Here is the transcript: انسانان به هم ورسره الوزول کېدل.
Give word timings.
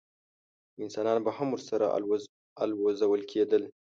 انسانان 0.83 1.17
به 1.25 1.31
هم 1.37 1.47
ورسره 1.51 1.87
الوزول 2.63 3.21
کېدل. 3.31 3.63